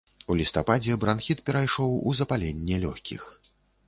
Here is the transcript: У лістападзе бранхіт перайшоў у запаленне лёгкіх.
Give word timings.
У 0.31 0.35
лістападзе 0.37 0.95
бранхіт 1.03 1.43
перайшоў 1.49 1.93
у 2.13 2.13
запаленне 2.21 2.79
лёгкіх. 2.87 3.29